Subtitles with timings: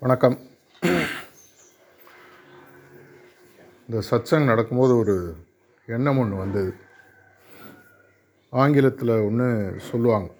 [0.00, 0.38] வணக்கம்.
[3.88, 5.36] இந்த சத்சங் நடக்கும்போது ஒரு
[5.86, 6.74] எண்ணம் ஒன்று வந்தது.
[8.50, 10.34] ஆங்கிலத்தில் ஒன்று சொல்லுவாங்க.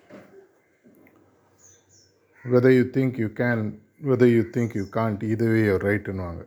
[2.44, 6.46] Whether you think you can whether you think you can't இதுவே ரைட்டுன்னுவாங்க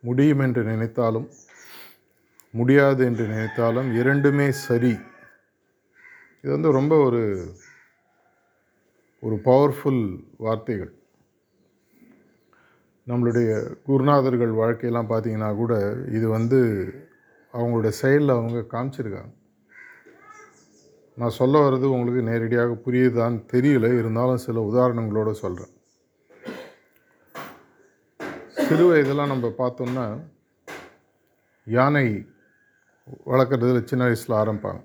[0.00, 1.28] முடியும் என்று நினைத்தாலும்
[2.50, 4.98] முடியாது என்று நினைத்தாலும் இரண்டுமே சரி.
[6.42, 7.52] இது வந்து ரொம்ப ஒரு
[9.20, 10.95] ஒரு பவர்ஃபுல் வார்த்தைகள்.
[13.10, 13.50] நம்மளுடைய
[13.86, 15.74] குருநாதர்கள் வாழ்க்கையெல்லாம் பார்த்தீங்கன்னா கூட
[16.16, 16.58] இது வந்து
[17.54, 19.32] அவங்களோட செயலில் அவங்க காமிச்சிருக்காங்க.
[21.18, 25.72] நான் சொல்ல வர்றது உங்களுக்கு நேரடியாக புரியுதான்னு தெரியல இருந்தாலும் சில உதாரணங்களோடு சொல்கிறேன்
[28.66, 30.06] சிறு வயதெல்லாம் நம்ம பார்த்தோம்னா
[31.66, 32.06] யானை
[33.32, 34.82] வளர்க்குறதுல சின்ன வயசில் ஆரம்பிப்பாங்க.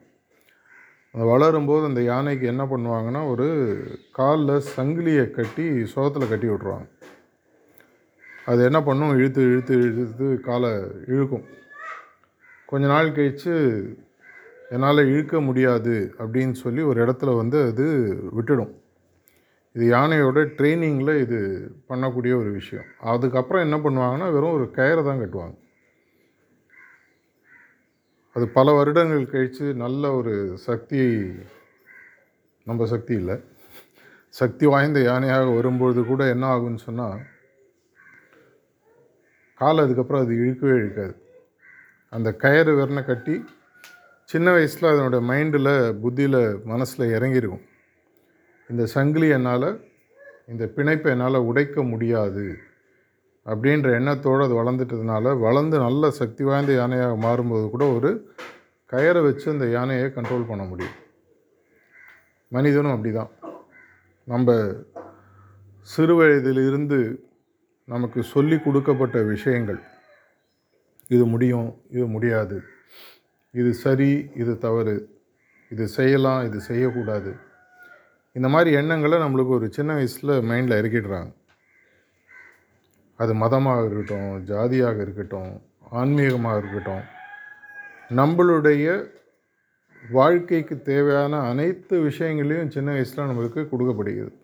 [1.14, 3.48] அந்த வளரும்போது அந்த யானைக்கு என்ன பண்ணுவாங்கன்னா ஒரு
[4.20, 6.88] காலில் சங்கிலியை கட்டி சுகத்தில் கட்டி விட்ருவாங்க
[8.46, 9.16] அது என்ன பண்ணும்?
[9.18, 10.70] இழுத்து இழுத்து இழுத்து காலை
[11.08, 11.46] இழுக்கும்.
[12.66, 13.54] கொஞ்ச நாள் கழித்து
[14.70, 17.86] என்னால் இழுக்க முடியாது அப்படின்னு சொல்லி ஒரு இடத்துல வந்து அது
[18.38, 18.72] விட்டுடும்.
[19.72, 21.40] இது யானையோட ட்ரைனிங்கில் இது
[21.90, 22.86] பண்ணக்கூடிய ஒரு விஷயம்.
[23.00, 25.56] அதுக்கப்புறம் என்ன பண்ணுவாங்கன்னா வெறும் ஒரு கயிறை தான் கட்டுவாங்க.
[28.34, 31.32] அது பல வருடங்கள் கழித்து நல்ல ஒரு சக்தி
[32.64, 33.36] நம்ம சக்தி இல்லை.
[34.30, 37.20] சக்தி வாய்ந்த யானையாக வரும்பொழுது கூட என்ன ஆகும்னு சொன்னால்
[39.62, 41.14] காலை அதுக்கப்புறம் அது இழுக்கவே இழுக்காது.
[42.14, 43.36] அந்த கயிறு வெறனை கட்டி
[44.30, 47.66] சின்ன வயசில் அதனோட மைண்டில் புத்தியில் மனசில் இறங்கியிருக்கும்
[48.70, 49.70] இந்த சங்கிலி என்னால்
[50.52, 52.46] இந்த பிணைப்பை என்னால் உடைக்க முடியாது
[53.46, 58.10] அப்படின்ற எண்ணத்தோடு அது வளர்ந்துட்டதுனால வளர்ந்து நல்ல சக்தி வாய்ந்த யானையாக மாறும்போது கூட ஒரு
[58.92, 60.98] கயரை வச்சு அந்த யானையை கண்ட்ரோல் பண்ண முடியும்.
[62.52, 63.32] மனிதனும் அப்படி தான்
[64.28, 64.50] நம்ம
[65.88, 67.00] சிறு வயதிலிருந்து
[67.94, 69.80] நமக்கு சொல்லி கொடுக்கப்பட்ட விஷயங்கள்.
[71.16, 72.58] இது முடியும் இது முடியாது.
[73.54, 74.12] இது சரி
[74.42, 74.96] இது தவறு.
[75.72, 77.32] இது செய்யலாம் இது செய்யக்கூடாது.
[78.36, 81.32] இந்த மாதிரி எண்ணங்களை நம்மளுக்கு ஒரு சின்ன வயசில் மைண்டில் இறக்கிடுறாங்க.
[83.20, 85.52] அது மதமாக இருக்கட்டும் ஜாதியாக இருக்கட்டும்
[86.00, 87.04] ஆன்மீகமாக இருக்கட்டும்
[88.20, 88.86] நம்மளுடைய
[90.04, 94.38] வாழ்க்கைக்கு தேவையான அனைத்து விஷயங்களையும் சின்ன வயசில் நம்மளுக்கு கொடுக்கப்படுகிறது.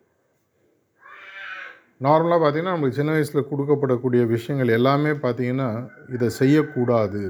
[2.01, 5.69] நார்மலாக பார்த்திங்கன்னா நம்மளுக்கு சின்ன வயசில் கொடுக்கப்படக்கூடிய விஷயங்கள் எல்லாமே பார்த்திங்கன்னா
[6.15, 7.23] இதை செய்யக்கூடாது.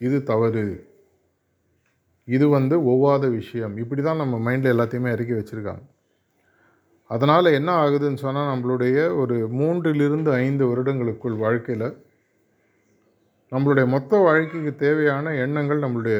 [0.00, 0.66] இது தவறு.
[2.24, 3.74] இது வந்து ஒவ்வாத விஷயம்.
[3.76, 5.84] இப்படி தான் நம்ம மைண்டில் எல்லாத்தையுமே இறக்கி வச்சுருக்காங்க.
[7.10, 11.88] அதனால் என்ன ஆகுதுன்னு சொன்னால் நம்மளுடைய ஒரு மூன்றிலிருந்து ஐந்து வருடங்களுக்குள் வாழ்க்கையில்
[13.52, 16.18] நம்மளுடைய மொத்த வாழ்க்கைக்கு தேவையான எண்ணங்கள் நம்மளுடைய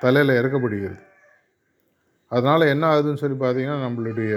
[0.00, 0.98] தலையில் இறக்கப்படுகிறது.
[2.32, 4.32] அதனால் என்ன ஆகுதுன்னு சொல்லி பார்த்தீங்கன்னா நம்மளுடைய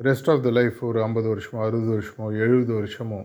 [0.00, 3.20] ரெஸ்ட் ஆஃப் த லைஃப் ஒரு ஐம்பது வருஷமோ அறுபது வருஷமோ எழுபது வருஷமோ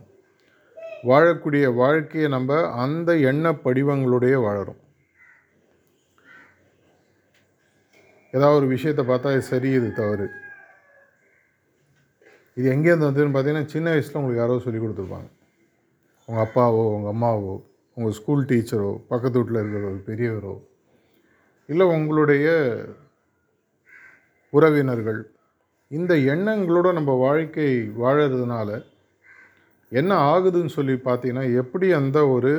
[1.09, 4.80] வாழக்கூடிய வாழ்க்கையை நம்ம அந்த எண்ண படிவங்களுடைய வாழறோம்.
[8.34, 10.28] ஏதாவது ஒரு விஷயத்தை பார்த்தா இது சரி இது தவறு.
[12.58, 15.30] இது எங்கேருந்து வந்ததுன்னு பார்த்தீங்கன்னா சின்ன வயசில் உங்களுக்கு யாரோ சொல்லி கொடுத்துருப்பாங்க.
[16.28, 17.53] உங்கள் அப்பாவோ உங்கள் அம்மாவோ
[17.98, 20.56] உங்கள் ஸ்கூல் டீச்சரோ பக்கத்து வீட்டில் இருக்கிற ஒரு பெரியவரோ
[21.70, 22.48] இல்லை உங்களுடைய
[24.50, 25.22] உறவினர்கள்
[25.91, 27.69] இந்த எண்ணங்களோட நம்ம வாழ்க்கை
[28.02, 28.69] வாழறதுனால
[29.91, 32.52] என்ன ஆகுதுன்னு சொல்லி பார்த்தீங்கன்னா எப்படி அந்த ஒரு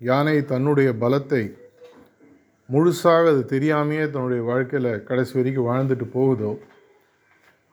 [0.00, 1.42] யானை தன்னுடைய பலத்தை
[2.68, 6.52] முழுசாக அது தெரியாமையே தன்னுடைய வாழ்க்கையில் கடைசி வரைக்கும் வாழ்ந்துட்டு போகுதோ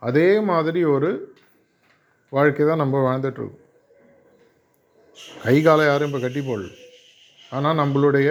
[0.01, 1.09] அதே மாதிரி ஒரு
[2.31, 3.59] வாழ்க்கை தான் நம்ம வாழ்ந்துட்டுருக்கோம்.
[5.45, 6.69] கை காலை யாரும் இப்போ கட்டி போடல.
[7.51, 8.29] ஆனால் நம்மளுடைய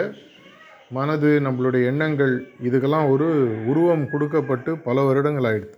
[0.96, 2.34] மனது நம்மளுடைய எண்ணங்கள்
[2.68, 3.28] இதுக்கெல்லாம் ஒரு
[3.70, 5.76] உருவம் கொடுக்கப்பட்டு பல வருடங்கள் ஆயிடுது.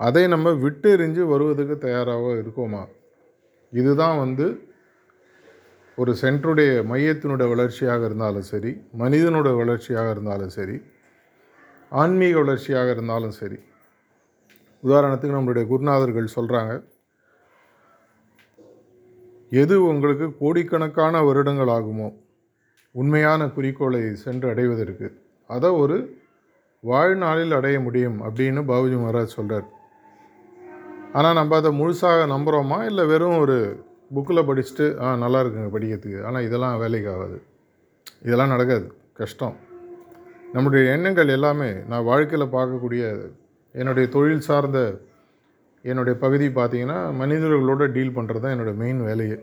[0.00, 2.82] அதை நம்ம விட்டு எறிஞ்சு வருவதுக்கு தயாராக இருக்கோமா?
[3.72, 4.46] இதுதான் வந்து
[5.98, 10.76] ஒரு சென்டருடைய மையத்தினுடைய வளர்ச்சியாக இருந்தாலும் சரி மனிதனுடைய வளர்ச்சியாக இருந்தாலும் சரி
[11.92, 13.58] ஆன்மீக வளர்ச்சியாக இருந்தாலும் சரி.
[14.82, 16.72] உதாரணத்துக்கு நம்மளுடைய குருநாதர்கள் சொல்கிறாங்க
[19.52, 22.08] எது உங்களுக்கு கோடிக்கணக்கான வருடங்கள் ஆகுமோ
[22.94, 25.08] உண்மையான குறிக்கோளை சென்று அடைவதற்கு
[25.50, 25.96] அதை ஒரு
[26.84, 29.66] வாழ்நாளில் அடைய முடியும் அப்படின்னு பாபுஜி மகாராஜ் சொல்கிறார்
[31.12, 33.84] ஆனால் நம்ம அதை முழுசாக நம்புகிறோமா இல்லை வெறும் ஒரு
[34.14, 36.24] புக்கில் படிச்சுட்டு ஆ நல்லா இருக்குங்க படிக்கிறதுக்கு.
[36.24, 37.42] ஆனால் இதெல்லாம் வேலைக்கு ஆகாது.
[38.22, 38.92] இதெல்லாம் நடக்காது.
[39.12, 39.56] கஷ்டம்.
[40.52, 43.30] நம்முடைய எண்ணங்கள் எல்லாமே நான் வாழ்க்கையில் பார்க்கக்கூடிய
[43.72, 45.00] என்னுடைய தொழில் சார்ந்த
[45.82, 49.38] என்னுடைய பகுதி பார்த்திங்கன்னா மனிதர்களோட டீல் பண்ணுறது தான் என்னோடய மெயின் வேலையே.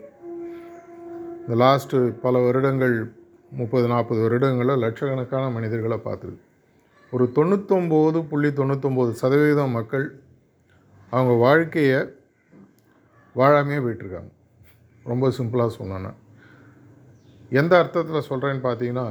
[1.40, 3.10] இந்த லாஸ்ட்டு பல வருடங்கள்
[3.50, 6.44] முப்பது நாற்பது வருடங்களில் லட்சக்கணக்கான மனிதர்களை பார்த்துருக்கு
[7.10, 10.20] ஒரு தொண்ணூத்தொம்பது புள்ளி தொண்ணூத்தொம்பது சதவீதம் மக்கள்
[11.16, 11.98] அவங்க வாழ்க்கையை
[13.40, 14.30] வாழாமையே போயிட்டுருக்காங்க.
[15.12, 16.12] ரொம்ப சிம்பிளாக சொன்னோன்னா
[17.60, 19.06] எந்த அர்த்தத்தில் சொல்கிறேன்னு பார்த்தீங்கன்னா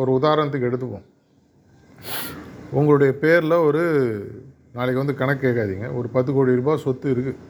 [0.00, 1.08] ஒரு உதாரணத்துக்கு எடுத்துப்போம்
[2.78, 3.82] உங்களுடைய பேரில் ஒரு
[4.76, 5.88] நாளைக்கு வந்து கணக்கு கேட்காதீங்க.
[5.98, 7.40] ஒரு பத்து கோடி ரூபாய் சொத்து இருக்குது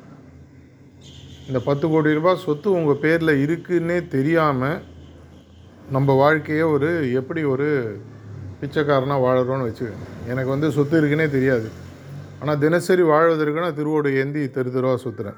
[1.49, 4.83] இந்த பத்து கோடி ரூபாய் சொத்து உங்கள் பேரில் இருக்குன்னே தெரியாமல்
[5.97, 6.91] நம்ம வாழ்க்கையை ஒரு
[7.21, 7.69] எப்படி ஒரு
[8.61, 10.09] பிச்சைக்காரனாக வாழறோன்னு வச்சுக்கோங்க.
[10.33, 11.71] எனக்கு வந்து சொத்து இருக்குன்னே தெரியாது.
[12.43, 15.37] ஆனால் தினசரி வாழ்வதற்கு நான் திருவோடு ஏந்தி தெரு தெருவாக சுற்றுறேன்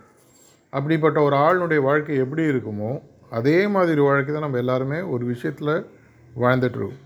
[0.73, 2.93] அப்படிப்பட்ட ஒரு ஆளுடைய வாழ்க்கை எப்படி இருக்குமோ
[3.31, 5.73] அதே மாதிரி வாழ்க்கை தான் நம்ம எல்லாருமே ஒரு விஷயத்தில்
[6.37, 7.03] வாழ்ந்துட்டுருக்கோம்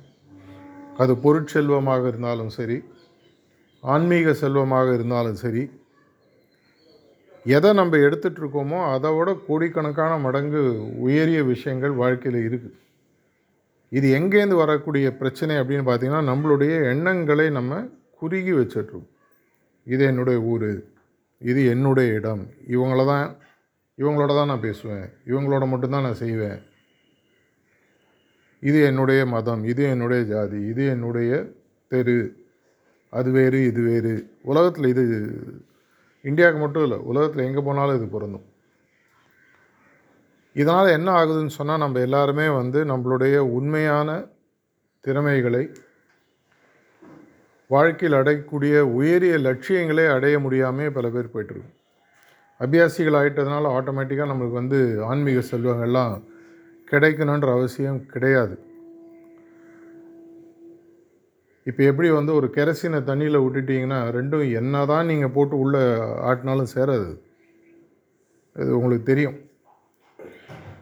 [0.98, 2.78] அது பொருட்செல்வமாக இருந்தாலும் சரி
[3.82, 5.64] ஆன்மீக செல்வமாக இருந்தாலும் சரி
[7.46, 10.62] எதை நம்ம எடுத்துகிட்டு இருக்கோமோ அதை விட கோடிக்கணக்கான மடங்கு
[11.00, 12.76] உயரிய விஷயங்கள் வாழ்க்கையில் இருக்குது
[13.92, 17.84] இது எங்கேருந்து வரக்கூடிய பிரச்சனை அப்படின்னு பார்த்தீங்கன்னா நம்மளுடைய எண்ணங்களை நம்ம
[18.18, 19.08] குறுகி வச்சிட்ருக்கோம்
[19.94, 20.70] இது என்னுடைய ஊர்
[21.50, 22.42] இது என்னுடைய இடம்.
[22.74, 23.28] இவங்கள தான்
[23.98, 25.06] இவங்களோட தான் நான் பேசுவேன்.
[25.30, 26.58] இவங்களோட மட்டும்தான் நான் செய்வேன்.
[28.68, 31.32] இது என்னுடைய மதம் இது என்னுடைய ஜாதி இது என்னுடைய
[31.90, 32.18] தெரு.
[33.12, 34.14] அது வேறு இது வேறு.
[34.50, 35.04] உலகத்தில் இது
[36.24, 38.46] இந்தியாவுக்கு மட்டும் இல்லை உலகத்தில் எங்கே போனாலும் இது பொருந்தும்.
[40.56, 44.08] இதனால் என்ன ஆகுதுன்னு சொன்னால் நம்ம எல்லாருமே வந்து நம்மளுடைய உண்மையான
[45.04, 45.62] திறமைகளை
[47.74, 51.74] வாழ்க்கையில் அடையக்கூடிய உயரிய லட்சியங்களே அடைய முடியாமல் பல பேர் போயிட்டுருக்கும்.
[52.64, 54.78] அபியாசிகள் ஆகிட்டதுனால ஆட்டோமேட்டிக்காக நம்மளுக்கு வந்து
[55.08, 56.14] ஆன்மீக செல்வங்கள்லாம்
[56.90, 58.54] கிடைக்கணுன்ற அவசியம் கிடையாது.
[61.70, 65.82] இப்போ எப்படி வந்து ஒரு கெரசினை தண்ணியில் விட்டுட்டிங்கன்னா ரெண்டும் என்ன தான் நீங்கள் போட்டு உள்ளே
[66.28, 67.10] ஆட்டினாலும் சேராது.
[68.60, 69.36] இது உங்களுக்கு தெரியும்.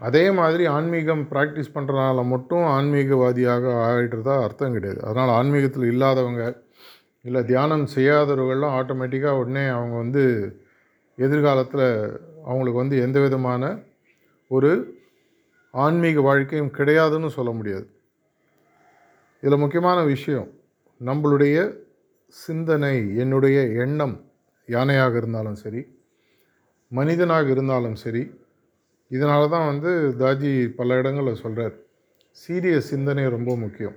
[0.09, 5.01] அதே மாதிரி ஆன்மீகம் ப்ராக்டிஸ் பண்ணுறதுனால மட்டும் ஆன்மீகவாதியாக ஆகிட்டுறதா அர்த்தம் கிடையாது.
[5.09, 6.45] அதனால் ஆன்மீகத்தில் இல்லாதவங்க
[7.27, 10.23] இல்லை தியானம் செய்யாதவர்கள்லாம் ஆட்டோமேட்டிக்காக உடனே அவங்க வந்து
[11.19, 11.87] எதிர்காலத்தில்
[12.45, 13.63] அவங்களுக்கு வந்து எந்த விதமான
[14.51, 14.71] ஒரு
[15.75, 17.87] ஆன்மீக வாழ்க்கையும் கிடையாதுன்னு சொல்ல முடியாது.
[19.43, 20.49] இதில் முக்கியமான விஷயம்
[21.01, 21.57] நம்மளுடைய
[22.37, 24.17] சிந்தனை என்னுடைய எண்ணம்
[24.69, 25.83] யானையாக இருந்தாலும் சரி
[26.93, 28.23] மனிதனாக இருந்தாலும் சரி
[29.11, 29.91] இதனால தான் வந்து
[30.23, 31.75] தாஜி பல இடங்களில் சொல்கிறார்
[32.31, 33.97] சீரிய சிந்தனை ரொம்ப முக்கியம்.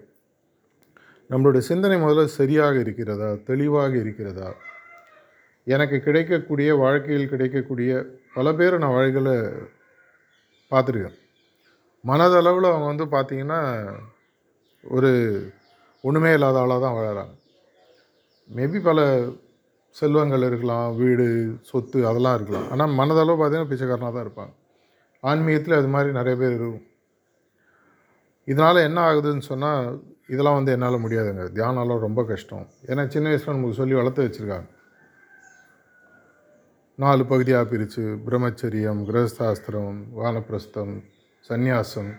[1.30, 3.34] நம்மளுடைய சிந்தனை முதல்ல சரியாக இருக்கிறதா?
[3.46, 4.56] தெளிவாக இருக்கிறதா?
[5.68, 9.34] எனக்கு கிடைக்கக்கூடிய வாழ்க்கையில் கிடைக்கக்கூடிய பல பேர் நான் வாழ்க்கையில்
[10.72, 11.18] பார்த்துருக்கேன்.
[12.04, 13.60] மனதளவில் அவங்க வந்து பார்த்திங்கன்னா
[14.84, 15.12] ஒரு
[16.02, 17.34] ஒன்றுமே இல்லாத ஆளாக தான் வாழறாங்க.
[18.50, 19.00] மேபி பல
[19.96, 21.26] செல்வங்கள் இருக்கலாம் வீடு
[21.62, 22.68] சொத்து அதெல்லாம் இருக்கலாம்.
[22.72, 24.54] ஆனால் மனதளவு பார்த்திங்கன்னா பிச்சைக்காரனாக தான் இருப்பாங்க.
[25.22, 26.86] ஆன்மீகத்தில் அது மாதிரி நிறைய பேர் இருக்கும்.
[28.46, 30.02] இதனால் என்ன ஆகுதுன்னு சொன்னால்
[30.34, 31.44] இதெல்லாம் வந்து என்னால் முடியாதுங்க.
[31.58, 32.66] தியானம்லாம் ரொம்ப கஷ்டம்.
[32.92, 34.68] ஏன்னா சின்ன வயசில் நமக்கு சொல்லி வளர்த்து வச்சுருக்காங்க.
[37.04, 40.94] நாலு பகுதியாக பிரித்து பிரம்மச்சரியம் கிரகஸ்தாஸ்திரம் வானப்பிரஸ்தம்
[41.50, 42.12] சந்நியாசம்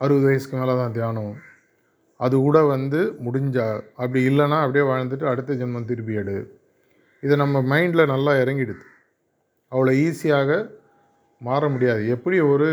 [0.00, 1.34] அறுபது வயசுக்கு மேலே தான் தியானம்.
[2.24, 3.66] அது கூட வந்து முடிஞ்சா
[4.02, 6.36] அப்படி இல்லைன்னா அப்படியே வாழ்ந்துட்டு அடுத்த ஜென்மம் திருப்பி எடு.
[7.22, 8.84] இது நம்ம மைண்டில் நல்லா இறங்கிடுது.
[9.72, 10.50] அவ்வளோ ஈஸியாக
[11.40, 12.02] மாற முடியாது.
[12.16, 12.68] எப்படி ஒரு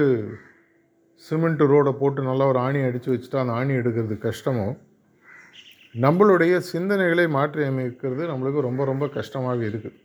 [1.26, 4.68] சிமெண்ட் ரோடை போட்டு நல்லா ஒரு ஆணி அடித்து வச்சுட்டா அந்த ஆணி எடுக்கிறது கஷ்டமோ?
[6.06, 9.98] நம்மளுடைய சிந்தனைகளை மாற்றி அமைக்கிறது நம்மளுக்கு ரொம்ப ரொம்ப கஷ்டமாக இருக்குது.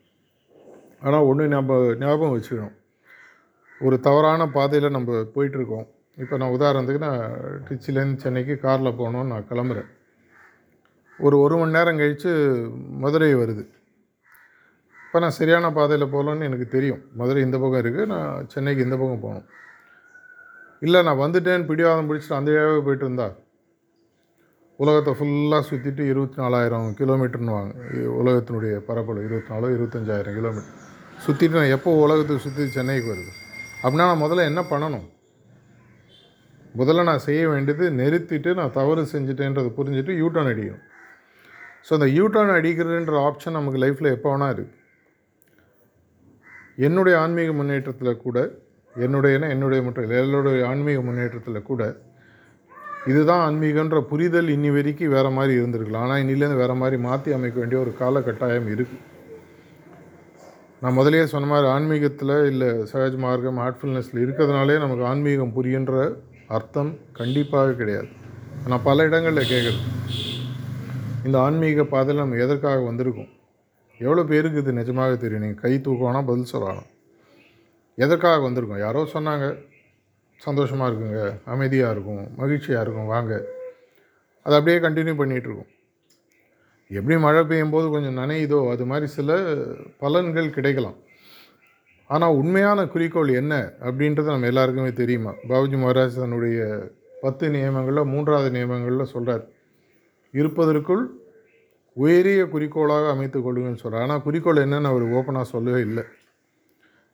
[1.04, 2.74] ஆனால் ஒன்று நம்ம ஞாபகம் வச்சுக்கணும்.
[3.86, 5.86] ஒரு தவறான பாதையில் நம்ம போயிட்டுருக்கோம்.
[6.22, 7.22] இப்போ நான் உதாரணத்துக்கு நான்
[7.66, 9.90] திருச்சிலேருந்து சென்னைக்கு காரில் போகணுன்னு நான் கிளம்புறேன்.
[11.18, 12.30] ஒரு ஒரு மணி நேரம் கழித்து
[13.04, 13.64] மதுரை வருது.
[15.06, 17.02] இப்போ நான் சரியான பாதையில் போகலான்னு எனக்கு தெரியும்.
[17.20, 19.46] மதுரை இந்த பக்கம் இருக்குது நான் சென்னைக்கு இந்த பக்கம் போகணும்.
[20.82, 23.28] இல்லை நான் வந்துட்டேன்னு பிடிவாதம் பிடிச்சிட்டு அந்த வழியாகவே போயிட்டு இருந்தா?
[24.78, 27.74] உலகத்தை ஃபுல்லாக சுற்றிட்டு இருபத்தி நாலாயிரம் கிலோமீட்டர்னு வாங்க.
[28.20, 30.74] உலகத்தினுடைய பரப்பளவு இருபத்தி நாலு இருபத்தஞ்சாயிரம் கிலோமீட்டர்
[31.26, 33.32] சுற்றிட்டு நான் எப்போ உலகத்தை சுற்றி சென்னைக்கு வருது?
[33.82, 35.06] அப்படின்னா நான் முதல்ல என்ன பண்ணணும்?
[36.80, 40.84] முதல்ல நான் செய்ய வேண்டியது நிறுத்திட்டு நான் தவறு செஞ்சுட்டேன்றதை புரிஞ்சுட்டு யூட்டர்ன் அடிக்கணும்.
[41.86, 44.74] ஸோ அந்த யூட்டர்ன் அடிக்கிறதுன்ற ஆப்ஷன் நமக்கு லைஃப்பில் எப்போ வேணால் இருக்குது
[46.86, 48.38] என்னுடைய ஆன்மீக முன்னேற்றத்தில் கூட
[49.04, 51.82] என்னுடையன என்னுடைய மற்றும் எல்லோருடைய ஆன்மீக முன்னேற்றத்தில் கூட
[53.10, 57.80] இதுதான் ஆன்மீகன்ற புரிதல் இன்னி வரைக்கும் வேறு மாதிரி இருந்திருக்கலாம் ஆனால் இன்னிலேருந்து வேறு மாதிரி மாற்றி அமைக்க வேண்டிய
[57.82, 59.02] ஒரு கால கட்டாயம் இருக்குது
[60.82, 65.94] நான் முதலே சொன்ன மாதிரி ஆன்மீகத்தில் இல்லை சகஜ் மார்க்கம் ஹார்ட்ஃபுல்னஸில் இருக்கிறதுனாலே நமக்கு ஆன்மீகம் புரியுன்ற
[66.56, 68.08] அர்த்தம் கண்டிப்பாக கிடையாது.
[68.72, 69.86] நான் பல இடங்களில் கேட்குறேன்
[71.26, 73.30] இந்த ஆன்மீக பாதையில் நம்ம எதற்காக வந்திருக்கோம்?
[74.00, 75.44] எவ்வளோ பேருக்கு இது நிஜமாக தெரியும்?
[75.46, 76.86] நீங்கள் கை தூக்கணும் பதில் சொல்லலாம்?
[78.04, 78.84] எதற்காக வந்திருக்கோம்?
[78.86, 79.46] யாரோ சொன்னாங்க.
[80.42, 81.22] சந்தோஷமாக இருக்குங்க.
[81.44, 82.24] அமைதியாக இருக்கும்.
[82.40, 83.10] மகிழ்ச்சியாக இருக்கும்.
[83.14, 83.32] வாங்க.
[84.46, 85.70] அதை அப்படியே கண்டினியூ பண்ணிகிட்ருக்கோம்
[86.90, 89.36] எப்படி மழை பெய்யும் போது கொஞ்சம் நனையுதோ அது மாதிரி சில
[90.02, 90.98] பலன்கள் கிடைக்கலாம்.
[92.10, 93.54] ஆனால் உண்மையான குறிக்கோள் என்ன
[93.88, 95.32] அப்படின்றது நம்ம எல்லாருக்குமே தெரியுமா?
[95.48, 96.58] பாபுஜி மகாராஜ் தன்னுடைய
[97.24, 99.44] பத்து நியமங்களில் மூன்றாவது நியமங்களில் சொல்கிறார்
[100.40, 101.02] இருப்பதற்குள்
[101.96, 106.04] உயரிய குறிக்கோளாக அமைத்து கொள்ளுங்கன்னு சொல்கிறார் ஆனால் குறிக்கோள் என்னன்னு அவர் ஓப்பனாக சொல்லவே இல்லை.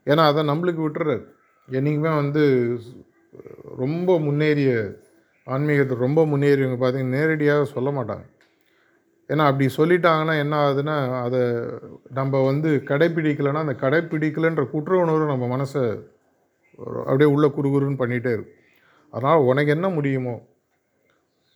[0.06, 1.22] ஏன்னா அதை நம்மளுக்கு விட்டுறாரு.
[1.68, 2.42] என்றைக்குமே வந்து
[3.82, 4.70] ரொம்ப முன்னேறிய
[5.46, 8.24] ஆன்மீகத்தில் ரொம்ப முன்னேறியவங்க பார்த்தீங்கன்னா நேரடியாக சொல்ல மாட்டாங்க.
[9.30, 11.40] ஏன்னா அப்படி சொல்லிட்டாங்கன்னா என்ன ஆகுதுன்னா அதை
[12.18, 15.84] நம்ம வந்து கடைப்பிடிக்கலைன்னா அந்த கடைப்பிடிக்கலைன்ற குற்ற உணர்வு நம்ம மனசை
[17.06, 18.58] அப்படியே உள்ள குறுகுறுன்னு பண்ணிகிட்டே இருக்கும்.
[19.10, 20.34] அதனால் உனக்கு என்ன முடியுமோ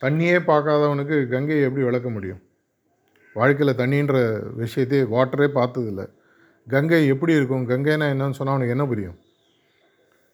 [0.01, 2.41] தண்ணியே பார்க்காதவனுக்கு கங்கையை எப்படி விளக்க முடியும்?
[3.35, 4.17] வாழ்க்கையில் தண்ணின்ற
[4.61, 6.03] விஷயத்தையே வாட்டரே பார்த்ததில்ல.
[6.67, 7.69] கங்கை எப்படி இருக்கும்?
[7.69, 9.17] கங்கைனா என்னன்னு சொன்னால் அவனுக்கு என்ன புரியும்?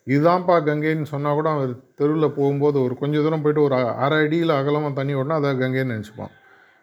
[0.07, 4.93] இதுதான்ப்பா கங்கைன்னு சொன்னால் கூட அவன் தெருவில் போகும்போது ஒரு கொஞ்சம் தூரம் போயிட்டு ஒரு அரை அடியில் அகலமாக
[4.93, 6.33] தண்ணி ஓடனா அதை கங்கைன்னு நினச்சிப்பான்.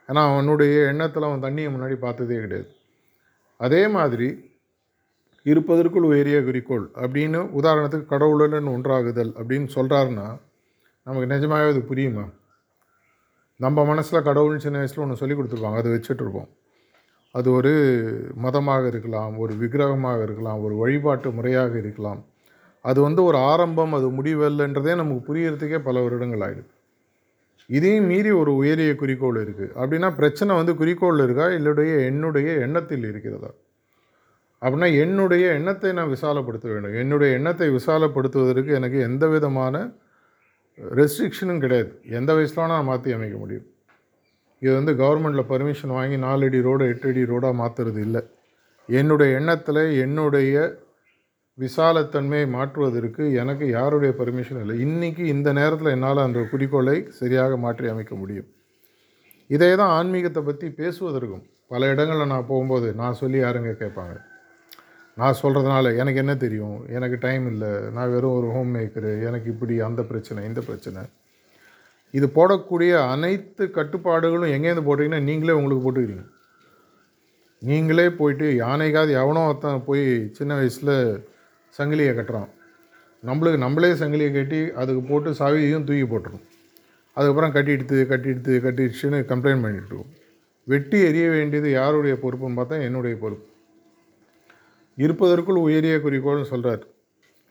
[0.08, 2.68] ஏன்னா அவனுடைய எண்ணத்தில் அவன் தண்ணியை முன்னாடி பார்த்ததே கிடையாது.
[3.56, 4.48] அதே மாதிரி
[5.42, 10.40] இருப்பதற்குள் உயரிய குறிக்கோள் அப்படின்னு உதாரணத்துக்கு கடவுளுடன் ஒன்றாகுதல் அப்படின்னு சொல்கிறாருன்னா
[11.02, 12.32] நமக்கு நிஜமாகவே அது புரியுமா?
[13.56, 15.76] நம்ம மனசில் கடவுள்னு சின்ன வயசில் ஒன்று சொல்லி கொடுத்துருப்பாங்க.
[15.76, 16.48] அதை வச்சுட்டு இருப்போம்.
[17.34, 17.72] அது ஒரு
[18.44, 22.20] மதமாக இருக்கலாம் ஒரு விக்கிரகமாக இருக்கலாம் ஒரு வழிபாட்டு முறையாக இருக்கலாம்.
[22.84, 26.70] அது வந்து ஒரு ஆரம்பம் அது முடிவல்லன்றதே நமக்கு புரியறதுக்கே பல வருடங்கள் ஆகிடுது
[27.70, 31.46] இதையும் மீறி ஒரு உயரிய குறிக்கோள் இருக்குது அப்படின்னா பிரச்சனை வந்து குறிக்கோள் இருக்கா?
[31.58, 33.50] இல்லைடைய என்னுடைய எண்ணத்தில் இருக்கிறதா?
[34.62, 36.94] அப்படின்னா என்னுடைய எண்ணத்தை நான் விசாலப்படுத்த வேண்டும்.
[36.94, 39.76] என்னுடைய எண்ணத்தை விசாலப்படுத்துவதற்கு எனக்கு எந்த விதமான
[40.78, 41.92] ரெஸ்ட்ரிக்ஷனும் கிடையாது.
[42.18, 43.66] எந்த வயசுலாம் நான் மாற்றி அமைக்க முடியும்.
[44.62, 48.22] இது வந்து கவர்மெண்ட்டில் பர்மிஷன் வாங்கி நாலு அடி ரோடை எட்டு அடி ரோடாக மாற்றுறது இல்லை.
[48.88, 50.54] என்னுடைய எண்ணத்தில் என்னுடைய
[51.58, 54.76] விசாலத்தன்மையை மாற்றுவதற்கு எனக்கு யாருடைய பர்மிஷன் இல்லை.
[54.86, 58.48] இன்றைக்கி இந்த நேரத்தில் என்னால் அந்த குறிக்கோளை சரியாக மாற்றி அமைக்க முடியும்.
[59.50, 64.14] இதே தான் ஆன்மீகத்தை பற்றி பேசுவதற்கும் பல இடங்களில் நான் போகும்போது நான் சொல்லி யாருங்க கேட்பாங்க?
[65.20, 66.78] நான் சொல்கிறதுனால எனக்கு என்ன தெரியும்?
[66.96, 67.72] எனக்கு டைம் இல்லை.
[67.96, 71.02] நான் வெறும் ஒரு ஹோம் மேக்கரு எனக்கு இப்படி அந்த பிரச்சனை இந்த பிரச்சனை.
[72.12, 76.24] இது போடக்கூடிய அனைத்து கட்டுப்பாடுகளும் எங்கேருந்து போட்டிங்கன்னா நீங்களே உங்களுக்கு போட்டுக்கிறீங்க.
[77.62, 80.94] நீங்களே போயிட்டு யானைக்காவது எவனோ ஒருத்தன் போய் சின்ன வயசில்
[81.78, 82.48] சங்கிலியை கட்டுறான்.
[83.24, 86.44] நம்மளுக்கு நம்மளே சங்கிலியை கட்டி அதுக்கு போட்டு சாவியையும் தூக்கி போட்டுரும்
[87.16, 89.98] அதுக்கப்புறம் கட்டி எடுத்து கட்டி எடுத்து கட்டிடுச்சுன்னு கம்ப்ளைண்ட் பண்ணிட்டு
[90.64, 93.46] வெட்டி எரிய வேண்டியது யாருடைய பொறுப்புன்னு பார்த்தா என்னுடைய பொறுப்பு.
[94.96, 96.82] இருப்பதற்குள் உயரிய குறிக்கோள்னு சொல்கிறார்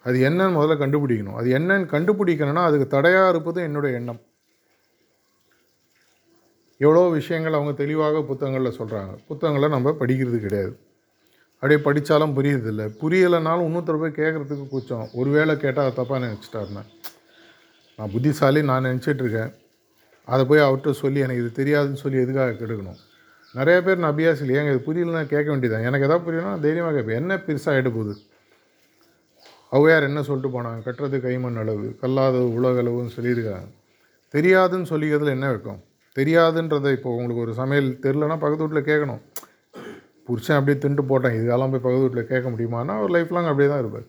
[0.06, 1.38] அது என்னன்னு முதல்ல கண்டுபிடிக்கணும்.
[1.40, 4.22] அது என்னன்னு கண்டுபிடிக்கணும்னா அதுக்கு தடையாக இருப்பது என்னுடைய எண்ணம்.
[6.80, 9.14] எவ்வளோ விஷயங்கள் அவங்க தெளிவாக புத்தகங்களில் சொல்கிறாங்க.
[9.28, 10.80] புத்தகங்களை நம்ம படிக்கிறது கிடையாது.
[11.56, 12.84] அப்படியே படித்தாலும் புரியுறதில்ல.
[13.02, 15.10] புரியலைனாலும் இன்னொருத்தர் போய் கேட்குறதுக்கு கூச்சம்.
[15.14, 16.84] ஒருவேளை கேட்டால் தப்பாக நினச்சிட்டாருன்னா.
[17.98, 19.52] நான் புத்திசாலி நான் நினச்சிட்டு இருக்கேன்
[20.26, 23.00] அதை போய் அவர்கிட்ட சொல்லி எனக்கு இது தெரியாதுன்னு சொல்லி எதுக்காக கெடுக்கணும்?
[23.54, 27.16] நிறைய பேர் நான் அபியாசில் ஏங்க இது புரியலன்னா கேட்க வேண்டியதான் எனக்கு எதாவது புரியணும்னா தைரியமாக கேட்பேன்.
[27.16, 28.16] என்ன பெருசாக ஆகிட போகுது?
[29.72, 30.80] ஔவையார் என்ன சொல்லிட்டு போனாங்க?
[30.86, 33.68] கட்டுறது கைமண் அளவு கல்லாதது உலகளவுன்னு சொல்லியிருக்காங்க.
[34.34, 35.82] தெரியாதுன்னு சொல்லிக்கிறதுல என்ன வைக்கும்
[36.20, 39.22] தெரியாதுன்றதை இப்போ உங்களுக்கு ஒரு சமையல் தெரிலனா பக்கத்து வீட்டில் கேட்கணும்.
[40.28, 41.36] புருஷன் அப்படியே திண்டு போட்டேன்.
[41.42, 44.08] இதெல்லாம் போய் பக்கத்து வீட்டில் கேட்க முடியுமானா ஒரு லைஃப் லாங் அப்படியே தான் இருப்பார்.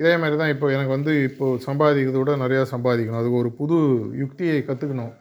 [0.00, 3.20] இதே மாதிரி தான் இப்போ எனக்கு வந்து இப்போது சம்பாதிக்கிறத விட நிறையா சம்பாதிக்கணும்.
[3.20, 3.76] அதுக்கு ஒரு புது
[4.22, 5.14] யுக்தியை கற்றுக்கணும்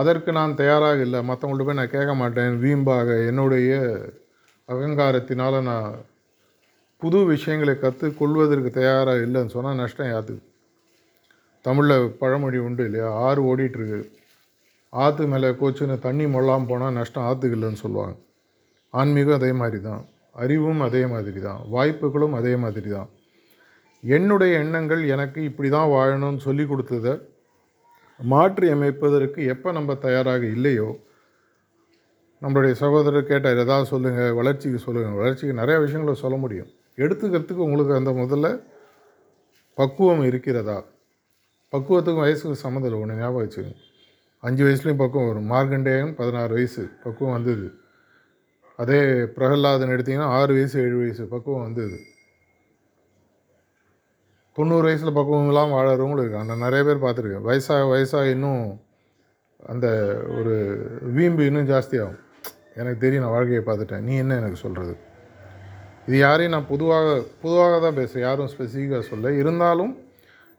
[0.00, 1.20] அதற்கு நான் தயாராக இல்லை.
[1.30, 2.54] மற்றவங்கள்ட்ட போய் நான் கேட்க மாட்டேன்.
[2.62, 3.72] வீம்பாக என்னுடைய
[4.68, 5.88] அகங்காரத்தினால் நான்
[7.02, 10.44] புது விஷயங்களை கற்றுக்கொள்வதற்கு தயாராக இல்லைன்னு சொன்னால் நஷ்டம் யாத்துக்கு?
[11.64, 13.08] தமிழில் பழமொழி உண்டு இல்லையா?
[13.26, 14.00] ஆறு ஓடிட்டுருக்கு
[14.92, 18.14] ஆற்று மேலே கோச்சுன்னு தண்ணி மொழாமல் போனால் நஷ்டம் ஆற்றுக்கு இல்லைன்னு சொல்லுவாங்க.
[18.94, 20.02] ஆன்மீகம் அதே மாதிரி தான்.
[20.42, 21.60] அறிவும் அதே மாதிரி தான்.
[21.74, 23.08] வாய்ப்புகளும் அதே மாதிரி தான்.
[24.04, 27.12] என்னுடைய எண்ணங்கள் எனக்கு இப்படி தான் வாழணும்னு சொல்லி கொடுத்ததை
[28.20, 30.88] மாற்றி அமைப்பதற்கு எப்போ நம்ம தயாராக இல்லையோ
[32.42, 36.70] நம்மளுடைய சகோதரர் கேட்டார் எதாவது சொல்லுங்கள் வளர்ச்சிக்கு சொல்லுங்கள் வளர்ச்சிக்கு நிறைய விஷயங்களை சொல்ல முடியும்.
[37.02, 38.48] எடுத்துக்கிறதுக்கு உங்களுக்கு அந்த முதல்ல
[39.78, 40.78] பக்குவம் இருக்கிறதா?
[41.72, 43.78] பக்குவத்துக்கும் வயசுக்கு சம்மந்தம் ஒன்று ஞாபகம் வச்சுக்கோங்க.
[44.42, 45.50] அஞ்சு வயசுலேயும் பக்குவம் வரும்.
[45.52, 47.66] மார்க்கண்டேயம் பதினாறு வயசு பக்குவம் வந்தது.
[48.78, 49.00] அதே
[49.36, 51.98] பிரகலாதன் எடுத்திங்கன்னா ஆறு வயசு ஏழு வயசு பக்குவம் வந்தது.
[54.56, 56.48] தொண்ணூறு வயசில் பக்குவம் இல்லாமல் வாழறவங்களும் இருக்காங்க.
[56.50, 57.46] நான் நிறைய பேர் பார்த்துருக்கேன்.
[57.48, 58.64] வயசாக வயசாக இன்னும்
[59.72, 59.86] அந்த
[60.38, 60.54] ஒரு
[61.16, 62.20] வீம்பு இன்னும் ஜாஸ்தியாகும்.
[62.80, 64.04] எனக்கு தெரியும் நான் வாழ்க்கையை பார்த்துட்டேன்.
[64.08, 64.94] நீ என்ன எனக்கு சொல்கிறது
[66.06, 67.08] இது யாரையும் நான் பொதுவாக
[67.42, 69.32] பொதுவாக தான் பேசுகிறேன் யாரும் ஸ்பெசிஃபிக்காக சொல்ல.
[69.42, 69.92] இருந்தாலும்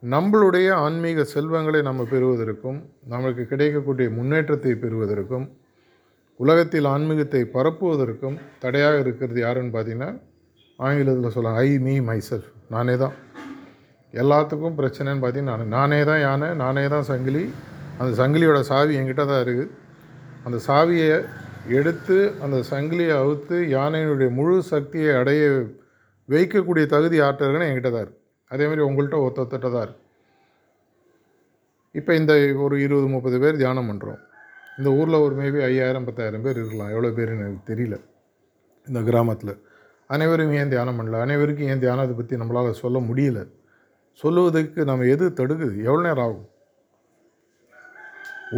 [0.03, 5.45] நம்மளுடைய ஆன்மீக செல்வங்களை நம்ம பெறுவதற்கும் நமக்கு கிடைக்கக்கூடிய முன்னேற்றத்தை பெறுவதற்கும்
[6.39, 10.09] உலகத்தில் ஆன்மீகத்தை பரப்புவதற்கும் தடையாக இருக்கிறது யாருன்னு பார்த்தீங்கன்னா
[10.79, 13.13] ஆங்கிலத்தில் சொல்லலாம் ஐ மீ மை செல்ஃப் நானே தான்.
[14.13, 17.43] எல்லாத்துக்கும் பிரச்சனைன்னு பார்த்தீங்கன்னா நானே தான் யானை நானே தான் சங்கிலி.
[17.99, 19.71] அந்த சங்கிலியோட சாவி என்கிட்ட தான் இருக்குது
[20.45, 21.17] அந்த சாவியை
[21.69, 25.43] எடுத்து அந்த சங்கிலியை அவுத்து யானையினுடைய முழு சக்தியை அடைய
[26.29, 28.21] வைக்கக்கூடிய தகுதி ஆற்றல்கள் என்கிட்ட தான் இருக்குது
[28.53, 30.01] அதேமாதிரி உங்கள்கிட்ட ஒருத்த ஒருத்தட்ட தான் இருக்குது
[31.95, 32.33] இப்போ இந்த
[32.65, 34.21] ஒரு இருபது முப்பது பேர் தியானம் பண்ணுறோம்
[34.77, 36.91] இந்த ஊரில் ஒரு மேபி ஐயாயிரம் பத்தாயிரம் பேர் இருக்கலாம்.
[36.93, 37.95] எவ்வளோ பேருன்னு எனக்கு தெரியல.
[38.87, 39.53] இந்த கிராமத்தில்.
[40.09, 41.19] அனைவரும் ஏன் தியானம் பண்ணல?
[41.25, 43.41] அனைவருக்கும் ஏன் தியானத்தை பற்றி நம்மளால் சொல்ல முடியல?
[44.21, 45.75] சொல்லுவதற்கு நம்ம எது தடுக்குது?
[45.87, 46.49] எவ்வளோ நேரம் ஆகும்?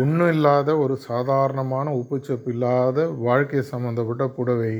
[0.02, 4.74] ஒன்றும் இல்லாத ஒரு சாதாரணமான உப்புச்சப்பு இல்லாத வாழ்க்கை சம்மந்தப்பட்ட புடவை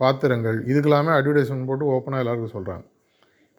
[0.00, 2.86] பாத்திரங்கள் இதுக்கெல்லாமே அட்வர்டைஸ்மெண்ட் போட்டு ஓப்பனாக எல்லாருக்கும் சொல்கிறாங்க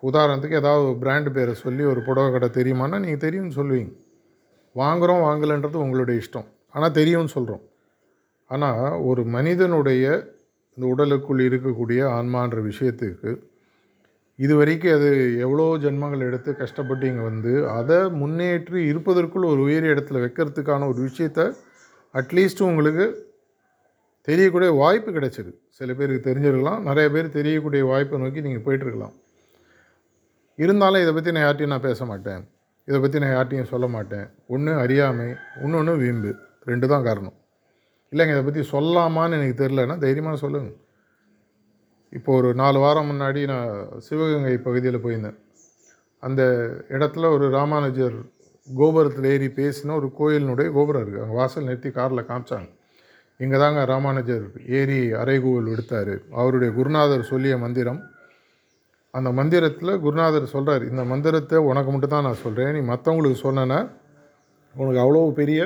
[0.10, 3.94] உதாரணத்துக்கு ஏதாவது ஒரு பிராண்டு பேரை சொல்லி ஒரு புடவை கடை தெரியுமானா நீங்கள் தெரியும்னு சொல்லுவீங்க.
[4.76, 6.48] வாங்குகிறோம் வாங்கலைன்றது உங்களுடைய இஷ்டம்.
[6.76, 7.64] ஆனால் தெரியும்னு சொல்கிறோம்
[8.50, 10.06] ஆனால் ஒரு மனிதனுடைய
[10.78, 13.32] இந்த உடலுக்குள் இருக்கக்கூடிய ஆன்மான்ற விஷயத்துக்கு
[14.40, 15.10] இது வரைக்கும் அது
[15.46, 21.42] எவ்வளோ ஜென்மங்கள் எடுத்து கஷ்டப்பட்டு இங்கே வந்து அதை முன்னேற்றி இருப்பதற்குள் ஒரு உயரிய இடத்துல வைக்கிறதுக்கான ஒரு விஷயத்த
[22.14, 23.06] அட்லீஸ்ட் உங்களுக்கு
[24.28, 25.52] தெரியக்கூடிய வாய்ப்பு கிடைச்சிது.
[25.78, 26.82] சில பேருக்கு தெரிஞ்சிருக்கலாம்.
[26.90, 29.16] நிறைய பேர் தெரியக்கூடிய வாய்ப்பை நோக்கி நீங்கள் போயிட்டுருக்கலாம்
[30.58, 32.42] இருந்தாலும் இதை பற்றி நான் யார்ட்டையும் நான் பேச மாட்டேன்.
[32.88, 34.28] இதை பற்றி நான் யார்ட்டையும் சொல்ல மாட்டேன்.
[34.54, 35.28] ஒன்று அறியாமை
[35.64, 36.32] இன்னொன்று வீம்பு.
[36.70, 37.36] ரெண்டு தான் காரணம்.
[38.14, 40.78] இல்லைங்க இதை பற்றி சொல்லாமான்னு எனக்கு தெரிலன்னா தைரியமாக சொல்லுங்கள்
[42.18, 43.70] இப்போ ஒரு நாலு வாரம் முன்னாடி நான்
[44.08, 45.38] சிவகங்கை பகுதியில் போயிருந்தேன்.
[46.24, 46.42] அந்த
[46.96, 48.18] இடத்துல ஒரு ராமானுஜர்
[48.68, 52.70] கோபுரத்தில் ஏறி பேசின ஒரு கோயிலினுடைய கோபுரம் இருக்குது அங்கே வாசல் நிறுத்தி காரில் காமிச்சாங்க.
[53.40, 54.44] இங்கே தாங்க ராமானுஜர்
[54.80, 56.14] ஏறி அறைகூவல் எடுத்தார்.
[56.40, 58.02] அவருடைய குருநாதர் சொல்லிய மந்திரம்
[59.14, 63.80] அந்த மந்திரத்தில் குருநாதர் சொல்கிறார் இந்த மந்திரத்தை உனக்கு மட்டும் தான் நான் சொல்கிறேன் நீ மற்றவங்களுக்கு சொன்னேன்னா
[64.76, 65.62] உனக்கு அவ்வளோ பெரிய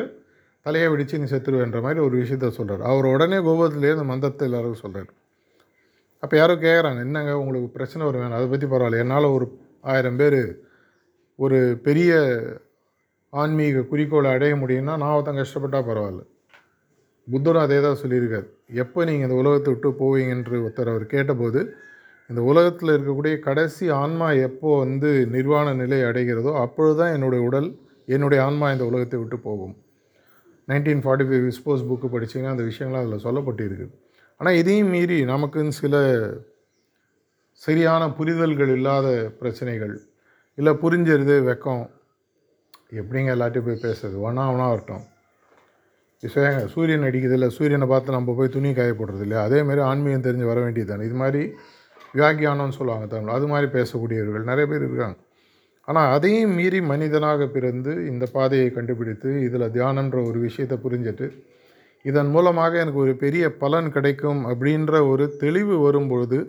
[0.65, 5.11] தலையை வெடித்து நீ செத்துருவேன்ற மாதிரி ஒரு விஷயத்த சொல்கிறார் அவர் உடனே கோபத்திலே இந்த மந்திரத்தை எல்லாருக்கும் சொல்கிறார்
[6.23, 8.21] அப்போ யாரோ கேட்குறாங்க என்னங்க உங்களுக்கு பிரச்சனை வரும்?
[8.23, 9.01] வேணும் அதை பற்றி பரவாயில்ல.
[9.03, 9.45] என்னால் ஒரு
[9.83, 10.39] ஆயிரம் பேர்
[11.39, 12.11] ஒரு பெரிய
[13.33, 16.21] ஆன்மீக குறிக்கோளை அடைய முடியும்னா நான் ஒருத்தன் கஷ்டப்பட்டால் பரவாயில்ல.
[17.27, 18.47] புத்தரும் அதே தான் சொல்லியிருக்காரு.
[18.83, 21.61] எப்போ நீங்கள் இந்த உலகத்தை விட்டு போவீங்கன்று ஒருத்தர் அவர் கேட்டபோது
[22.29, 27.67] இந்த உலகத்தில் இருக்கக்கூடிய கடைசி ஆன்மா எப்போ வந்து நிர்வாண நிலை அடைகிறதோ அப்பொழுது தான் என்னுடைய உடல்
[28.07, 29.75] என்னுடைய ஆன்மா இந்த உலகத்தை விட்டு போகும்.
[30.67, 33.93] நைன்டீன் ஃபார்ட்டி ஃபைவ் விஸ்போஸ் புக்கு படிச்சிங்கன்னா அந்த விஷயங்கள்லாம் அதில் சொல்லப்பட்டிருக்குது
[34.41, 35.95] ஆனால் இதையும் மீறி நமக்குன்னு சில
[37.61, 39.07] சரியான புரிதல்கள் இல்லாத
[39.41, 39.93] பிரச்சனைகள்
[40.57, 41.83] இல்லை புரிஞ்சிருது வெக்கம்
[42.99, 44.17] எப்படிங்க எல்லாத்தையும் போய் பேசுறது?
[44.27, 45.05] ஒன்றா ஒன்றா வரட்டும்.
[46.23, 49.41] விஷயங்க சூரியன் அடிக்கிறது இல்லை சூரியனை பார்த்து நம்ம போய் துணி காய போடுறது இல்லையா?
[49.47, 51.41] அதேமாதிரி ஆன்மீகம் தெரிஞ்சு வர வேண்டியது தானே இது மாதிரி
[52.17, 53.35] வியாக்கியானம்னு சொல்லுவாங்க தமிழ்.
[53.37, 55.17] அது மாதிரி பேசக்கூடியவர்கள் நிறைய பேர் இருக்காங்க.
[55.87, 61.27] ஆனால் அதையும் மீறி மனிதனாக பிறந்து இந்த பாதையை கண்டுபிடித்து இதில் தியானன்ற ஒரு விஷயத்தை புரிஞ்சுட்டு
[62.05, 66.39] இதன் மூலமாக எனக்கு ஒரு பெரிய பலன் கிடைக்கும் அப்படின்ற ஒரு தெளிவு வரும்பொழுது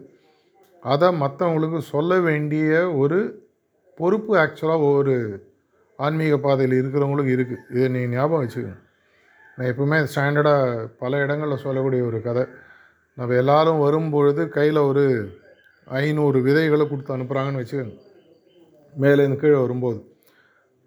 [0.83, 2.70] அதை மற்றவங்களுக்கு சொல்ல வேண்டிய
[3.02, 3.18] ஒரு
[3.98, 5.14] பொறுப்பு ஆக்சுவலாக ஒவ்வொரு
[5.98, 8.83] ஆன்மீக பாதையில் இருக்கிறவங்களுக்கு இருக்குது இதை நீ ஞாபகம் வச்சுக்கணும்
[9.57, 12.44] நான் எப்பவுமே ஸ்டாண்டர்டாக பல இடங்களில் சொல்லக்கூடிய ஒரு கதை.
[13.18, 15.05] நம்ம எல்லாரும் வரும்பொழுது கையில் ஒரு
[15.87, 17.96] ஐநூறு விதைகளை கொடுத்து அனுப்புகிறாங்கன்னு வச்சுக்கோங்க.
[18.94, 19.99] மேலேருந்து கீழே வரும்போது.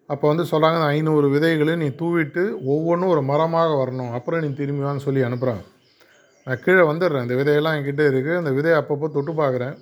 [0.09, 4.11] அப்போ வந்து சொல்கிறாங்க அந்த ஐநூறு விதைகளை நீ தூவிட்டு ஒவ்வொன்றும் ஒரு மரமாக வரணும்.
[4.11, 5.65] அப்புறம் நீ திரும்பிவான்னு சொல்லி அனுப்புகிறாங்க
[6.47, 7.25] நான் கீழே வந்துடுறேன்.
[7.27, 9.75] இந்த விதையெல்லாம் என்கிட்ட இருக்குது அந்த விதையை அப்பப்போ தொட்டு பார்க்குறேன்.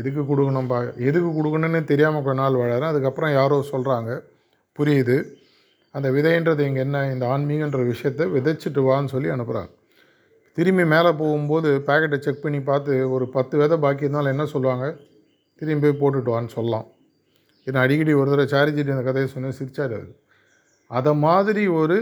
[0.00, 2.90] எதுக்கு கொடுக்கணும் பா எதுக்கு கொடுக்கணுன்னு தெரியாமல் கொஞ்ச நாள் வாழறேன்.
[2.92, 4.10] அதுக்கப்புறம் யாரோ சொல்கிறாங்க
[4.78, 5.16] புரியுது.
[5.94, 6.98] அந்த விதைன்றது இங்கே என்ன?
[7.12, 9.72] இந்த ஆன்மீகன்ற விஷயத்தை விதைச்சிட்டு வான்னு சொல்லி அனுப்புகிறாங்க
[10.52, 14.96] திரும்பி மேலே போகும்போது பேக்கெட்டை செக் பண்ணி பார்த்து ஒரு பத்து விதை பாக்கி இருந்தாலும் என்ன சொல்லுவாங்க?
[15.60, 16.86] திரும்பி போய் போட்டுட்டு வான்னு சொல்லலாம்.
[17.66, 20.20] ஏன்னா அடிக்கடி ஒரு தடவை சாரிஜிட்டு அந்த கதையை சொன்னேன் சிரிச்சார் அது
[20.86, 21.96] அதை மாதிரி ஒரு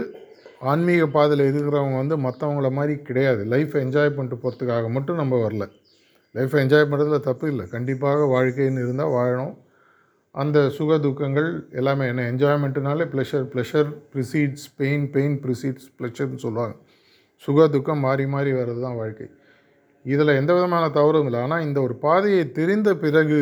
[0.59, 3.43] ஆன்மீக பாதையில் இருக்கிறவங்க வந்து மற்றவங்கள மாதிரி கிடையாது.
[3.43, 5.65] லைஃப்பை என்ஜாய் பண்ணிட்டு போகிறதுக்காக மட்டும் நம்ம வரல.
[6.35, 7.65] லைஃப்பை என்ஜாய் பண்ணுறதுல தப்பு இல்லை.
[7.67, 9.53] கண்டிப்பாக வாழ்க்கைன்னு இருந்தால் வாழணும்.
[10.31, 16.75] அந்த சுக துக்கங்கள் எல்லாமே என்ன என்ஜாய்மெண்ட்டுனாலே pleasure pleasure precedes pain pain precedes ப்ளஷர்னு சொல்லுவாங்க.
[17.43, 19.27] சுக துக்கம் மாறி மாறி வர்றது தான் வாழ்க்கை.
[20.05, 21.39] இதில் எந்த விதமான தவறும் இல்லை.
[21.45, 23.41] ஆனால் இந்த ஒரு பாதையை தெரிந்த பிறகு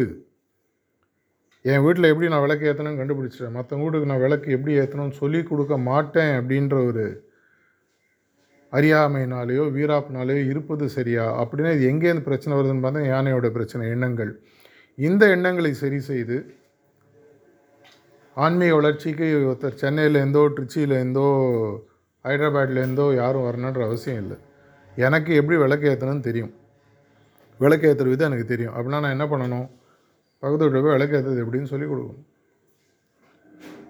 [1.65, 3.55] என் வீட்டில் எப்படி நான் விளக்கு ஏற்றணும்னு கண்டுபிடிச்சிட்டேன்.
[3.57, 7.05] மற்ற வீட்டுக்கு நான் விளக்கு எப்படி ஏற்றணும்னு சொல்லி கொடுக்க மாட்டேன் அப்படின்ற ஒரு
[8.73, 11.25] அறியாமைனாலேயோ வீராப்னாலேயோ இருப்பது சரியா?
[11.41, 14.31] அப்படின்னா இது எங்கேருந்து பிரச்சனை வருதுன்னு பார்த்தா யானையோட பிரச்சனை எண்ணங்கள்.
[14.97, 16.38] இந்த எண்ணங்களை சரி செய்து
[18.38, 21.27] ஆன்மீக வளர்ச்சிக்கு ஒருத்தர் சென்னையில் சென்னையிலேருந்தோ ட்ரிச்சியிலேருந்தோ
[22.25, 24.38] ஹைதராபாத்லேருந்தோ யாரும் வரணுன்ற அவசியம் இல்லை.
[24.95, 26.53] எனக்கு எப்படி விளக்கு ஏற்றணும்னு தெரியும்.
[27.60, 28.73] விளக்கு ஏற்றுற விதம் எனக்கு தெரியும்.
[28.75, 29.67] அப்படின்னா நான் என்ன பண்ணணும்?
[30.39, 32.25] பக்கத்து வீட்டில் போய் விளக்கு ஏற்றுறது எப்படின்னு சொல்லி கொடுக்கணும்.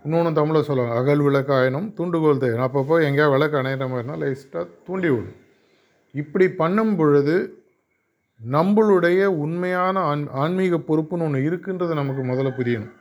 [0.04, 5.10] இன்னொன்று தமிழில் சொல்லுவாங்க அகல் விளக்கு ஆயினும் தூண்டுகோல் தேவை அப்பப்போ எங்கேயா விளக்கு அணையிற மாதிரினா லைஸ்ட்டாக தூண்டி
[5.10, 5.36] விடும்
[6.12, 7.66] இப்படி பண்ணும் பொழுது
[8.52, 12.94] நம்மளுடைய உண்மையான ஆன் ஆன்மீக பொறுப்புன்னு ஒன்று இருக்குன்றது நமக்கு முதல்ல புரியணும்.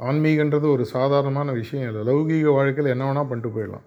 [0.00, 2.14] ஆன்மீகன்றது ஒரு சாதாரணமான விஷயம் இல்லை.
[2.14, 3.86] லௌகீக வாழ்க்கையில் என்ன வேணால் பண்ணிட்டு போயிடலாம்.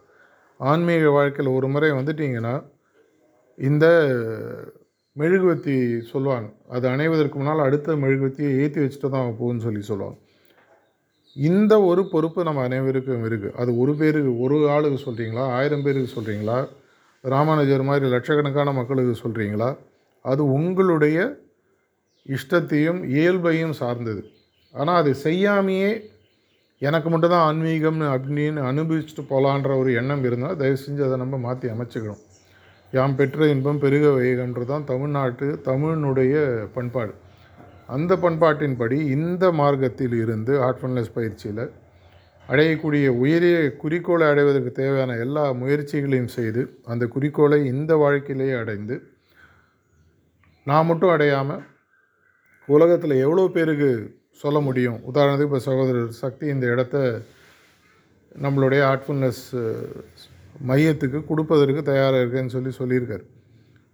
[0.60, 2.56] ஆன்மீக வாழ்க்கையில் ஒரு முறை வந்துட்டிங்கன்னா
[3.58, 3.86] இந்த
[5.16, 5.76] மெழுகுவத்தி
[6.12, 6.50] சொல்லுவாங்க.
[6.76, 10.18] அது அணைவதற்கு முன்னால் அடுத்த மெழுகுவத்தியை ஏற்றி வச்சுட்டு தான் போகும்னு சொல்லி சொல்லுவாங்க.
[11.36, 16.58] இந்த ஒரு பொறுப்பு நம்ம அனைவருக்கும் இருக்குது அது ஒரு பேருக்கு ஒரு ஆளுக்கு சொல்கிறீங்களா ஆயிரம் பேருக்கு சொல்கிறீங்களா
[17.24, 19.70] ராமானுஜர் மாதிரி லட்சக்கணக்கான மக்களுக்கு சொல்கிறீங்களா
[20.26, 21.18] அது உங்களுடைய
[22.26, 24.22] இஷ்டத்தையும் இயல்பையும் சார்ந்தது.
[24.74, 25.92] ஆனால் அது செய்யாமையே
[26.82, 32.22] எனக்கு மட்டும்தான் ஆன்மீகம்னு அப்படின்னு அனுபவிச்சுட்டு போகலான்ற ஒரு எண்ணம் இருந்தால் தயவு செஞ்சு அதை நம்ம மாற்றி அமைச்சுக்கணும்.
[32.94, 36.36] யாம் பெற்ற இன்பம் பெருக வைகன்றது தான் தமிழ்நாட்டு தமிழினுடைய
[36.76, 37.14] பண்பாடு.
[37.96, 41.64] அந்த பண்பாட்டின்படி இந்த மார்க்கத்தில் இருந்து ஹார்ட்ஃபுல்னஸ் பயிற்சியில்
[42.50, 46.62] அடையக்கூடிய உயரிய குறிக்கோளை அடைவதற்கு தேவையான எல்லா முயற்சிகளையும் செய்து
[46.92, 48.96] அந்த குறிக்கோளை இந்த வாழ்க்கையிலேயே அடைந்து
[50.68, 51.66] நான் மட்டும் அடையாமல்
[52.68, 53.92] உலகத்தில் எவ்வளோ பேருக்கு
[54.44, 55.00] சொல்ல முடியும்.
[55.12, 56.98] உதாரணத்துக்கு இப்போ சகோதரர் சக்தி இந்த இடத்த
[58.44, 59.44] நம்மளுடைய ஆர்ட்ஃபுல்னஸ்
[60.70, 63.26] மையத்துக்கு கொடுப்பதற்கு தயாராக இருக்கேன்னு சொல்லி சொல்லியிருக்காரு.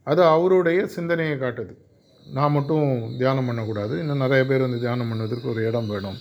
[0.04, 1.74] அது அவருடைய சிந்தனையை காட்டுது.
[2.36, 2.86] நான் மட்டும்
[3.18, 3.94] தியானம் பண்ணக்கூடாது.
[4.00, 6.18] இன்னும் நிறைய பேர் வந்து தியானம் பண்ணுவதற்கு ஒரு இடம் வேணும்.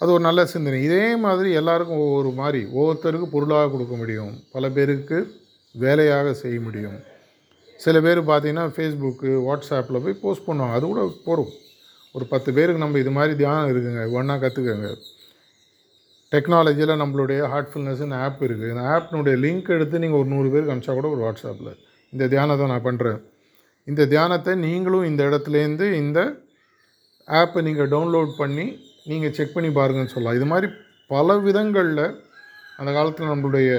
[0.00, 0.80] அது ஒரு நல்ல சிந்தனை.
[0.88, 4.34] இதே மாதிரி எல்லாருக்கும் ஒவ்வொரு மாதிரி ஒவ்வொருத்தருக்கு பொருளாக கொடுக்க முடியும்.
[4.52, 5.18] பல பேருக்கு
[5.84, 6.98] வேலையாக செய்ய முடியும்.
[7.84, 10.76] சில பேர் பார்த்திங்கன்னா ஃபேஸ்புக்கு வாட்ஸ்அப்பில் போய் போஸ்ட் பண்ணுவாங்க.
[10.78, 11.52] அது கூட போகிறோம்
[12.16, 14.02] ஒரு பத்து பேருக்கு நம்ம இது மாதிரி தியானம் இருக்குங்க.
[14.18, 14.90] ஒன்றா கற்றுக்கங்க
[16.32, 21.08] டெக்னாலஜியில் நம்மளுடைய ஹார்ட்ஃபுல்னஸ்னு ஆப் இருக்குது இந்த ஆப்னுடைய லிங்க் எடுத்து நீங்கள் ஒரு நூறு பேருக்கு அனுப்பிச்சா கூட
[21.14, 21.72] ஒரு வாட்ஸ்அப்பில்
[22.12, 23.20] இந்த தியானத்தை நான் பண்ணுறேன்
[23.90, 26.18] இந்த தியானத்தை நீங்களும் இந்த இடத்துலேருந்து இந்த
[27.28, 28.66] ஆப்பை நீங்கள் டவுன்லோட் பண்ணி
[29.10, 30.38] நீங்கள் செக் பண்ணி பாருங்கன்னு சொல்லலாம்.
[30.38, 30.68] இது மாதிரி
[31.14, 32.04] பல விதங்களில்
[32.80, 33.70] அந்த காலத்தில் நம்மளுடைய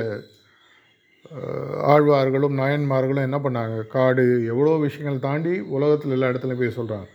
[1.93, 3.77] ஆழ்வார்களும் நாயன்மார்களும் என்ன பண்ணாங்க?
[3.95, 7.07] காடு எவ்வளோ விஷயங்கள் தாண்டி உலகத்தில் எல்லா இடத்துலையும் போய் சொல்கிறாங்க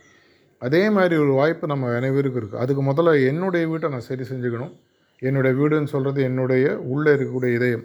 [0.65, 4.79] அதே மாதிரி ஒரு வாய்ப்பு நம்ம அனைவருக்கும் இருக்குது அதுக்கு முதல்ல என்னுடைய வீட்டை நான் சரி செஞ்சுக்கணும்.
[5.19, 7.83] என்னுடைய வீடுன்னு சொல்கிறது என்னுடைய உள்ளே இருக்கக்கூடிய இதயம்.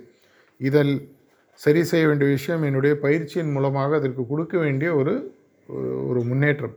[0.59, 1.15] இதில்
[1.55, 5.35] சரி செய்ய வேண்டிய விஷயம் என்னுடைய பயிற்சியின் மூலமாக அதற்கு கொடுக்க வேண்டிய ஒரு
[5.73, 6.75] ஒரு- முன்னேற்றம்.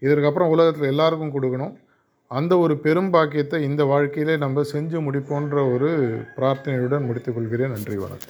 [0.00, 1.76] இதற்கப்புறம் உலகத்தில் எல்லாருக்கும் கொடுக்கணும்.
[2.28, 8.28] அந்த ஒரு பெரும் பாக்கியத்தை இந்த வாழ்க்கையிலே நம்ம செஞ்சு முடிப்போன்ற ஒரு பிரார்த்தனையுடன் முடித்துக்கொள்கிறேன் நன்றி வணக்கம்.